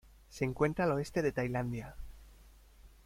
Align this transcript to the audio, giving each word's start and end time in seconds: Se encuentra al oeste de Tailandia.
Se 0.31 0.45
encuentra 0.45 0.85
al 0.85 0.93
oeste 0.93 1.21
de 1.21 1.31
Tailandia. 1.31 1.93